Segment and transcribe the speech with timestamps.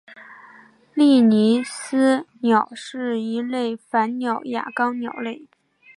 [0.95, 5.47] 利尼斯鸟是一类反鸟亚纲鸟类。